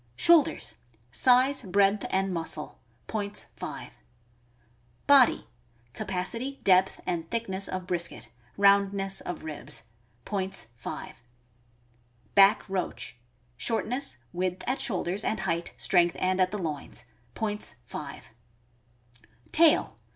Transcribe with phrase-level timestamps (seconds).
[0.15, 0.77] Shoulders.—
[1.27, 2.79] Size, breadth, and muscle.
[3.05, 3.91] Points, 5.
[5.05, 5.45] Body.—
[5.93, 8.27] Capacity, depth, and thickness of brisket;
[8.57, 9.83] round ness of ribs.
[10.25, 11.21] Points, 5.
[12.33, 13.15] Back roach.—
[13.57, 17.05] Shortness, width at shoulders, and height, strength, and at the loins.
[17.35, 18.31] Points, 5.
[19.51, 19.95] Tail.